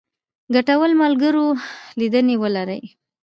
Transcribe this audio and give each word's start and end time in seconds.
ګټورو 0.53 0.93
ملګرو 1.01 1.45
لیدنې 1.99 2.35
ولرئ. 2.39 2.81